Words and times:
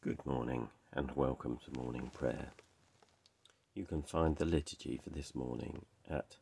Good 0.00 0.24
morning 0.24 0.68
and 0.92 1.10
welcome 1.16 1.58
to 1.64 1.72
morning 1.76 2.12
prayer. 2.14 2.52
You 3.74 3.84
can 3.84 4.02
find 4.02 4.36
the 4.36 4.44
liturgy 4.44 5.00
for 5.02 5.10
this 5.10 5.34
morning 5.34 5.86
at 6.08 6.36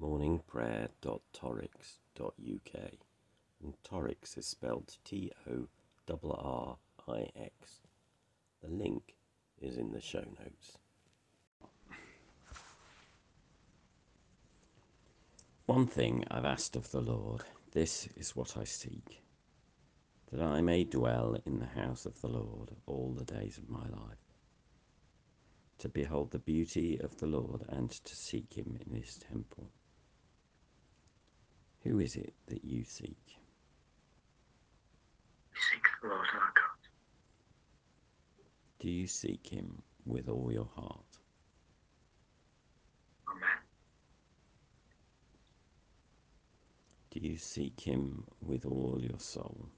morningprayer.torrix.uk 0.00 2.92
and 3.60 3.74
Torrix 3.82 4.38
is 4.38 4.46
spelled 4.46 4.96
T 5.04 5.32
O 5.50 5.66
R 6.08 6.18
R 6.22 6.76
I 7.08 7.30
X. 7.36 7.80
The 8.62 8.70
link 8.70 9.16
is 9.60 9.76
in 9.76 9.90
the 9.90 10.00
show 10.00 10.24
notes. 10.38 10.78
One 15.66 15.88
thing 15.88 16.22
I've 16.30 16.44
asked 16.44 16.76
of 16.76 16.92
the 16.92 17.00
Lord, 17.00 17.42
this 17.72 18.06
is 18.14 18.36
what 18.36 18.56
I 18.56 18.62
seek 18.62 19.23
that 20.34 20.42
I 20.42 20.60
may 20.62 20.82
dwell 20.82 21.36
in 21.46 21.60
the 21.60 21.80
house 21.80 22.06
of 22.06 22.20
the 22.20 22.26
Lord 22.26 22.70
all 22.86 23.14
the 23.16 23.24
days 23.24 23.56
of 23.56 23.70
my 23.70 23.86
life, 23.88 24.18
to 25.78 25.88
behold 25.88 26.32
the 26.32 26.40
beauty 26.40 26.98
of 26.98 27.16
the 27.18 27.26
Lord 27.28 27.62
and 27.68 27.88
to 27.88 28.16
seek 28.16 28.52
him 28.52 28.76
in 28.84 28.96
his 28.96 29.16
temple. 29.16 29.70
Who 31.84 32.00
is 32.00 32.16
it 32.16 32.34
that 32.48 32.64
you 32.64 32.82
seek? 32.82 33.38
We 35.52 35.60
seek 35.72 35.84
the 36.02 36.08
Lord 36.08 36.26
our 36.34 36.52
God. 36.56 36.88
Do 38.80 38.90
you 38.90 39.06
seek 39.06 39.46
him 39.46 39.82
with 40.04 40.28
all 40.28 40.50
your 40.50 40.68
heart? 40.74 41.20
Amen. 43.28 43.58
Do 47.12 47.20
you 47.20 47.36
seek 47.36 47.78
him 47.78 48.24
with 48.40 48.66
all 48.66 48.98
your 49.00 49.20
soul? 49.20 49.68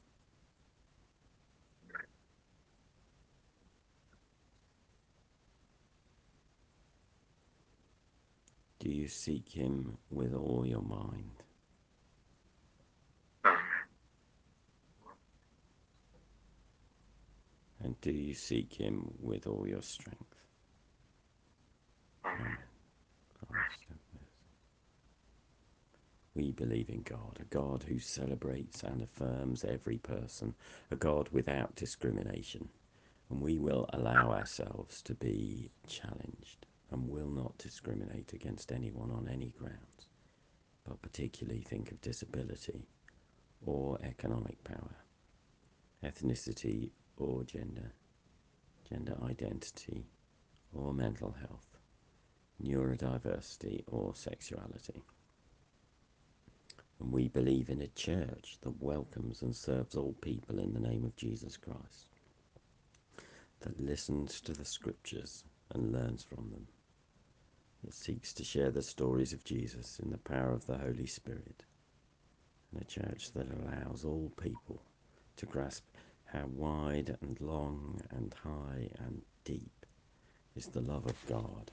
Do 8.86 8.92
you 8.92 9.08
seek 9.08 9.48
him 9.48 9.98
with 10.10 10.32
all 10.32 10.64
your 10.64 10.80
mind? 10.80 11.42
And 17.82 18.00
do 18.00 18.12
you 18.12 18.32
seek 18.32 18.72
him 18.74 19.12
with 19.18 19.48
all 19.48 19.66
your 19.66 19.82
strength? 19.82 20.36
Amen. 22.24 22.58
We 26.36 26.52
believe 26.52 26.88
in 26.88 27.02
God, 27.02 27.40
a 27.40 27.44
God 27.46 27.82
who 27.88 27.98
celebrates 27.98 28.84
and 28.84 29.02
affirms 29.02 29.64
every 29.64 29.98
person, 29.98 30.54
a 30.92 30.96
God 30.96 31.28
without 31.32 31.74
discrimination, 31.74 32.68
and 33.30 33.40
we 33.40 33.58
will 33.58 33.86
allow 33.92 34.30
ourselves 34.30 35.02
to 35.02 35.14
be 35.16 35.72
challenged 35.88 36.66
and 36.90 37.08
will 37.08 37.28
not 37.28 37.58
discriminate 37.58 38.32
against 38.32 38.70
anyone 38.70 39.10
on 39.10 39.28
any 39.28 39.52
grounds, 39.58 40.08
but 40.86 41.02
particularly 41.02 41.60
think 41.60 41.90
of 41.90 42.00
disability 42.00 42.86
or 43.64 43.98
economic 44.02 44.62
power, 44.64 44.94
ethnicity 46.04 46.90
or 47.16 47.42
gender, 47.44 47.92
gender 48.88 49.16
identity 49.24 50.06
or 50.72 50.94
mental 50.94 51.34
health, 51.40 51.76
neurodiversity 52.62 53.82
or 53.88 54.14
sexuality. 54.14 55.02
And 57.00 57.12
we 57.12 57.28
believe 57.28 57.68
in 57.68 57.82
a 57.82 57.88
church 57.88 58.58
that 58.62 58.82
welcomes 58.82 59.42
and 59.42 59.54
serves 59.54 59.96
all 59.96 60.14
people 60.20 60.58
in 60.58 60.72
the 60.72 60.80
name 60.80 61.04
of 61.04 61.16
Jesus 61.16 61.56
Christ, 61.56 62.06
that 63.60 63.78
listens 63.80 64.40
to 64.42 64.52
the 64.52 64.64
scriptures 64.64 65.44
and 65.74 65.92
learns 65.92 66.22
from 66.22 66.50
them 66.50 66.66
that 67.84 67.94
seeks 67.94 68.32
to 68.34 68.44
share 68.44 68.70
the 68.70 68.82
stories 68.82 69.32
of 69.32 69.44
Jesus 69.44 69.98
in 70.00 70.10
the 70.10 70.18
power 70.18 70.52
of 70.52 70.66
the 70.66 70.78
Holy 70.78 71.06
Spirit, 71.06 71.64
and 72.72 72.82
a 72.82 72.84
church 72.84 73.32
that 73.32 73.46
allows 73.50 74.04
all 74.04 74.32
people 74.40 74.82
to 75.36 75.46
grasp 75.46 75.84
how 76.24 76.46
wide 76.46 77.16
and 77.20 77.40
long 77.40 78.00
and 78.10 78.34
high 78.42 78.88
and 78.98 79.22
deep 79.44 79.86
is 80.56 80.66
the 80.66 80.80
love 80.80 81.06
of 81.06 81.26
God 81.26 81.70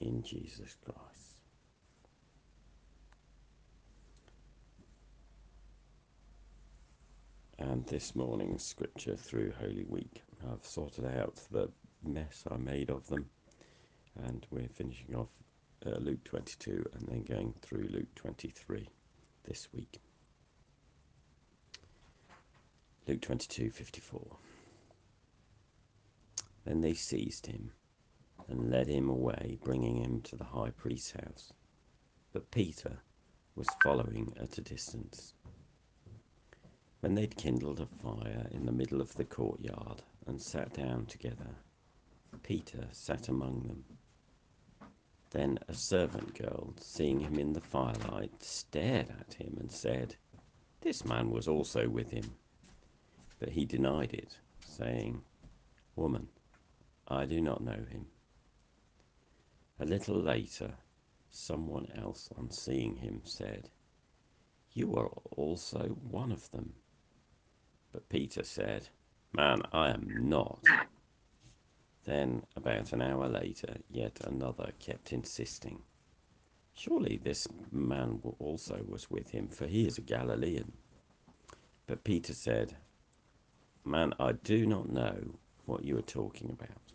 in 0.00 0.22
Jesus 0.22 0.76
Christ. 0.84 1.40
And 7.58 7.86
this 7.86 8.16
morning's 8.16 8.64
scripture 8.64 9.16
through 9.16 9.52
Holy 9.52 9.84
Week, 9.84 10.22
I've 10.50 10.66
sorted 10.66 11.04
out 11.04 11.36
the 11.50 11.70
mess 12.02 12.44
I 12.50 12.56
made 12.56 12.90
of 12.90 13.06
them, 13.06 13.30
and 14.22 14.46
we're 14.50 14.68
finishing 14.68 15.14
off 15.14 15.28
uh, 15.86 15.98
Luke 15.98 16.22
22 16.24 16.84
and 16.94 17.08
then 17.08 17.22
going 17.22 17.54
through 17.60 17.88
Luke 17.90 18.14
23 18.14 18.88
this 19.44 19.68
week. 19.72 20.00
Luke 23.06 23.20
22:54 23.20 24.36
Then 26.64 26.80
they 26.80 26.94
seized 26.94 27.46
him 27.46 27.72
and 28.48 28.70
led 28.70 28.88
him 28.88 29.08
away 29.08 29.58
bringing 29.62 29.96
him 29.96 30.22
to 30.22 30.36
the 30.36 30.44
high 30.44 30.70
priest's 30.70 31.12
house. 31.12 31.52
But 32.32 32.50
Peter 32.50 32.98
was 33.54 33.68
following 33.82 34.32
at 34.40 34.58
a 34.58 34.62
distance. 34.62 35.34
When 37.00 37.14
they'd 37.14 37.36
kindled 37.36 37.80
a 37.80 37.86
fire 37.86 38.48
in 38.50 38.64
the 38.64 38.72
middle 38.72 39.00
of 39.00 39.14
the 39.14 39.24
courtyard 39.24 40.02
and 40.26 40.40
sat 40.40 40.72
down 40.72 41.06
together 41.06 41.56
Peter 42.42 42.88
sat 42.92 43.28
among 43.28 43.62
them 43.62 43.84
then 45.34 45.58
a 45.66 45.74
servant 45.74 46.32
girl, 46.38 46.72
seeing 46.80 47.18
him 47.18 47.40
in 47.40 47.52
the 47.52 47.60
firelight, 47.60 48.40
stared 48.40 49.10
at 49.10 49.34
him 49.34 49.56
and 49.58 49.70
said, 49.70 50.14
This 50.80 51.04
man 51.04 51.28
was 51.28 51.48
also 51.48 51.88
with 51.88 52.08
him. 52.10 52.36
But 53.40 53.48
he 53.48 53.64
denied 53.64 54.14
it, 54.14 54.38
saying, 54.64 55.22
Woman, 55.96 56.28
I 57.08 57.26
do 57.26 57.40
not 57.40 57.64
know 57.64 57.72
him. 57.72 58.06
A 59.80 59.84
little 59.84 60.20
later, 60.20 60.72
someone 61.30 61.88
else, 61.96 62.30
on 62.38 62.48
seeing 62.48 62.94
him, 62.94 63.20
said, 63.24 63.68
You 64.72 64.94
are 64.94 65.10
also 65.36 65.98
one 66.10 66.30
of 66.30 66.48
them. 66.52 66.72
But 67.92 68.08
Peter 68.08 68.44
said, 68.44 68.88
Man, 69.32 69.62
I 69.72 69.90
am 69.90 70.28
not. 70.28 70.64
Then, 72.04 72.44
about 72.54 72.92
an 72.92 73.00
hour 73.00 73.28
later, 73.28 73.78
yet 73.90 74.20
another 74.24 74.72
kept 74.78 75.12
insisting. 75.12 75.82
Surely 76.74 77.16
this 77.16 77.48
man 77.70 78.20
also 78.38 78.84
was 78.86 79.10
with 79.10 79.30
him, 79.30 79.48
for 79.48 79.66
he 79.66 79.86
is 79.86 79.96
a 79.96 80.02
Galilean. 80.02 80.72
But 81.86 82.04
Peter 82.04 82.34
said, 82.34 82.76
Man, 83.84 84.12
I 84.18 84.32
do 84.32 84.66
not 84.66 84.90
know 84.90 85.38
what 85.66 85.84
you 85.84 85.96
are 85.96 86.02
talking 86.02 86.50
about. 86.50 86.92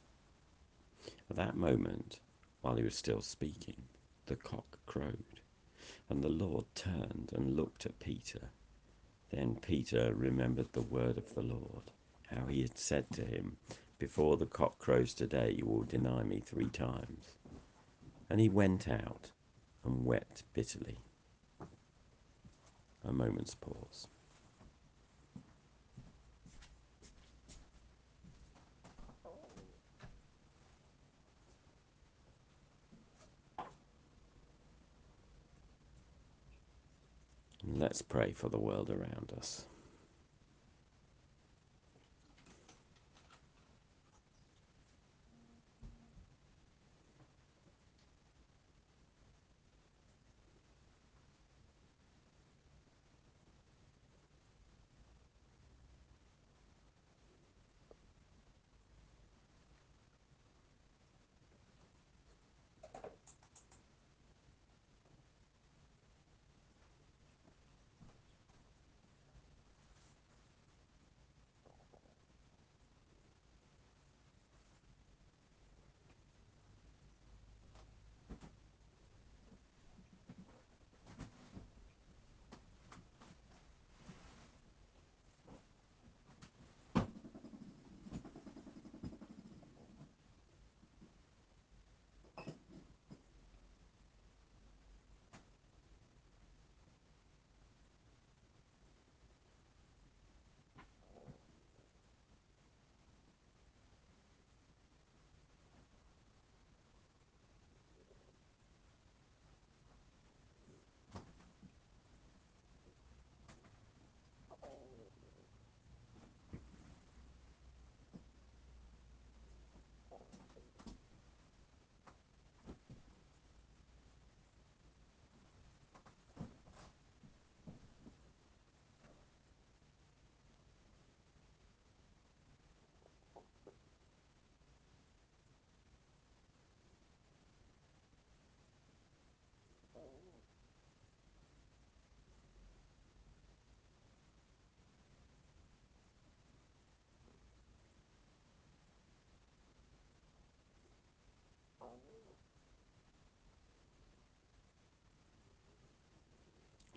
At 1.29 1.37
that 1.37 1.55
moment, 1.55 2.19
while 2.61 2.75
he 2.75 2.83
was 2.83 2.95
still 2.95 3.21
speaking, 3.21 3.83
the 4.25 4.35
cock 4.35 4.79
crowed, 4.85 5.41
and 6.09 6.21
the 6.21 6.29
Lord 6.29 6.65
turned 6.75 7.31
and 7.33 7.55
looked 7.55 7.85
at 7.85 7.99
Peter. 7.99 8.49
Then 9.31 9.55
Peter 9.55 10.13
remembered 10.13 10.73
the 10.73 10.81
word 10.81 11.17
of 11.17 11.33
the 11.35 11.43
Lord, 11.43 11.91
how 12.27 12.47
he 12.47 12.61
had 12.61 12.77
said 12.77 13.09
to 13.11 13.23
him, 13.23 13.57
before 13.99 14.37
the 14.37 14.45
cock 14.45 14.79
crows 14.79 15.13
today, 15.13 15.53
you 15.57 15.65
will 15.65 15.83
deny 15.83 16.23
me 16.23 16.39
three 16.39 16.69
times. 16.69 17.37
And 18.29 18.39
he 18.39 18.47
went 18.47 18.87
out 18.87 19.29
and 19.83 20.05
wept 20.05 20.43
bitterly. 20.53 20.97
A 23.03 23.11
moment's 23.11 23.55
pause. 23.55 24.07
Let's 37.65 38.01
pray 38.01 38.31
for 38.31 38.49
the 38.49 38.59
world 38.59 38.89
around 38.89 39.31
us. 39.37 39.65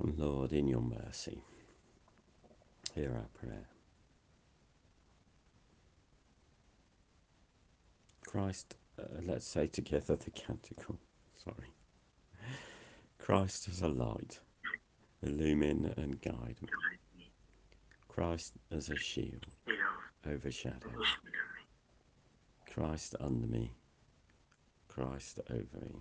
Lord, 0.04 0.52
in 0.52 0.66
your 0.66 0.80
mercy, 0.82 1.42
hear 2.94 3.12
our 3.14 3.28
prayer. 3.38 3.68
Christ, 8.26 8.74
uh, 8.98 9.04
let's 9.22 9.46
say 9.46 9.68
together 9.68 10.16
the 10.16 10.30
canticle. 10.30 10.98
Sorry. 11.44 11.68
Christ 13.18 13.68
as 13.68 13.82
a 13.82 13.88
light, 13.88 14.40
illumine 15.22 15.94
and 15.96 16.20
guide 16.20 16.56
me. 16.60 16.68
Christ 18.08 18.54
as 18.72 18.88
a 18.88 18.96
shield, 18.96 19.46
overshadow. 20.26 20.90
Christ 22.68 23.14
under 23.20 23.46
me, 23.46 23.72
Christ 24.88 25.38
over 25.48 25.78
me. 25.80 26.00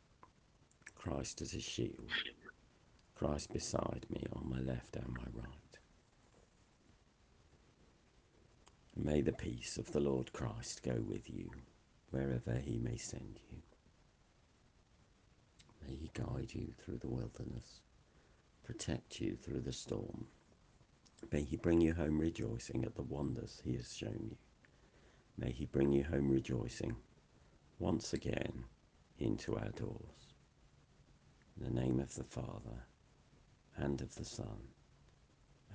Christ 1.01 1.41
as 1.41 1.55
a 1.55 1.59
shield, 1.59 2.11
Christ 3.15 3.51
beside 3.51 4.05
me 4.11 4.23
on 4.33 4.47
my 4.47 4.59
left 4.59 4.95
and 4.95 5.07
my 5.07 5.23
right. 5.33 5.79
May 8.95 9.21
the 9.21 9.31
peace 9.31 9.79
of 9.79 9.91
the 9.91 9.99
Lord 9.99 10.31
Christ 10.31 10.83
go 10.83 11.03
with 11.07 11.27
you 11.27 11.49
wherever 12.11 12.53
he 12.53 12.77
may 12.77 12.97
send 12.97 13.39
you. 13.49 13.57
May 15.87 15.95
he 15.95 16.11
guide 16.13 16.51
you 16.53 16.67
through 16.77 16.99
the 16.99 17.09
wilderness, 17.09 17.81
protect 18.63 19.19
you 19.19 19.35
through 19.35 19.61
the 19.61 19.73
storm. 19.73 20.27
May 21.31 21.41
he 21.41 21.57
bring 21.57 21.81
you 21.81 21.95
home 21.95 22.19
rejoicing 22.19 22.85
at 22.85 22.93
the 22.93 23.01
wonders 23.01 23.59
he 23.65 23.75
has 23.77 23.91
shown 23.91 24.27
you. 24.29 24.37
May 25.35 25.51
he 25.51 25.65
bring 25.65 25.91
you 25.91 26.03
home 26.03 26.29
rejoicing 26.29 26.95
once 27.79 28.13
again 28.13 28.65
into 29.17 29.55
our 29.57 29.69
doors. 29.69 30.20
In 31.63 31.75
the 31.75 31.81
name 31.81 31.99
of 31.99 32.15
the 32.15 32.23
Father, 32.23 32.87
and 33.77 34.01
of 34.01 34.15
the 34.15 34.25
Son, 34.25 34.57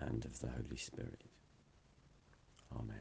and 0.00 0.24
of 0.24 0.40
the 0.40 0.48
Holy 0.48 0.76
Spirit. 0.76 1.22
Amen. 2.76 2.96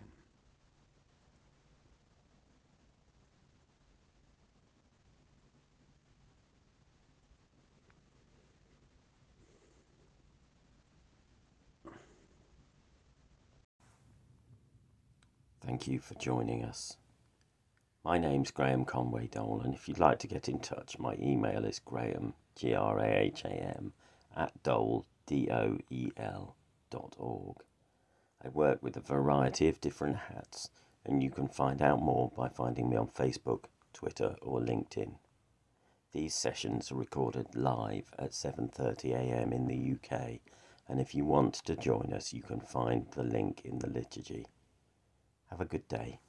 Thank 15.66 15.88
you 15.88 15.98
for 15.98 16.14
joining 16.16 16.64
us. 16.64 16.98
My 18.04 18.20
name's 18.20 18.52
Graham 18.52 18.86
Conway 18.86 19.26
Doel, 19.28 19.62
and 19.66 19.74
if 19.74 19.88
you'd 19.88 19.98
like 19.98 20.20
to 20.20 20.28
get 20.28 20.48
in 20.48 20.60
touch, 20.60 21.00
my 21.00 21.16
email 21.16 21.66
is 21.66 21.80
graham 21.80 22.36
G 22.56 22.74
R 22.74 23.00
A 23.00 23.08
H 23.08 23.44
A 23.44 23.50
M, 23.50 23.94
at 24.36 24.64
doel, 24.64 25.06
D 25.26 25.50
O 25.52 25.78
E 25.90 26.12
L, 26.18 26.56
dot 26.90 27.16
org. 27.18 27.58
I 28.44 28.50
work 28.50 28.82
with 28.82 28.96
a 28.96 29.02
variety 29.02 29.68
of 29.68 29.82
different 29.82 30.16
hats, 30.16 30.70
and 31.04 31.22
you 31.22 31.30
can 31.30 31.48
find 31.48 31.82
out 31.82 32.02
more 32.02 32.32
by 32.36 32.48
finding 32.48 32.90
me 32.90 32.96
on 32.96 33.08
Facebook, 33.08 33.66
Twitter, 33.92 34.36
or 34.42 34.60
LinkedIn. 34.60 35.16
These 36.12 36.34
sessions 36.34 36.92
are 36.92 36.96
recorded 36.96 37.56
live 37.56 38.14
at 38.18 38.32
7:30 38.32 39.14
a.m. 39.14 39.52
in 39.52 39.68
the 39.68 39.96
UK, 39.96 40.40
and 40.88 41.02
if 41.02 41.14
you 41.14 41.26
want 41.26 41.56
to 41.56 41.76
join 41.76 42.14
us, 42.14 42.32
you 42.32 42.42
can 42.42 42.62
find 42.62 43.12
the 43.12 43.24
link 43.24 43.62
in 43.66 43.80
the 43.80 43.90
liturgy. 43.90 44.46
Have 45.50 45.60
a 45.60 45.66
good 45.66 45.88
day. 45.88 46.20